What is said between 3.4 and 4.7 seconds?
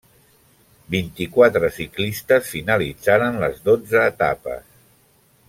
les dotze etapes.